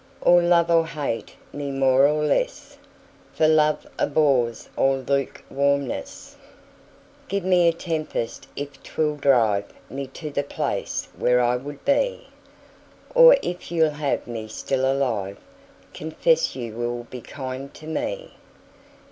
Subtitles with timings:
[0.21, 2.75] Or love or hate me more or less,
[3.33, 6.35] 5 For love abhors all lukewarmness.
[7.27, 12.29] Give me a tempest if 'twill drive Me to the place where I would be;
[13.13, 15.37] Or if you'll have me still alive,
[15.93, 18.33] Confess you will be kind to me.